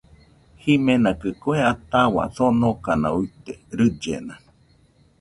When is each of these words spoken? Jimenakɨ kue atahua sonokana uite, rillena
Jimenakɨ 0.61 1.29
kue 1.41 1.57
atahua 1.71 2.25
sonokana 2.35 3.07
uite, 3.19 3.53
rillena 3.77 4.35